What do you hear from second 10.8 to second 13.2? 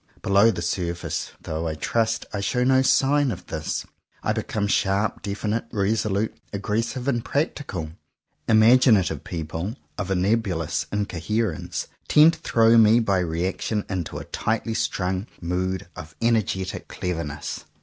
incoherence, tend to throw me by